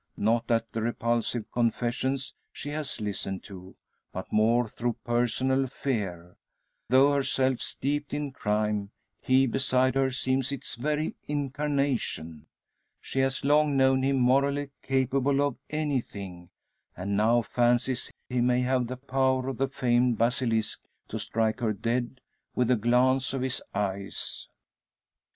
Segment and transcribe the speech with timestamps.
[0.17, 3.75] Not at the repulsive confessions she has listened to,
[4.11, 6.37] but more through personal fear.
[6.89, 8.89] Though herself steeped in crime,
[9.21, 12.47] he beside her seems its very incarnation!
[12.99, 16.49] She has long known him morally capable of anything,
[16.97, 21.73] and now fancies he may have the power of the famed basilisk to strike her
[21.73, 22.21] dead
[22.55, 24.47] with a glance of his eyes!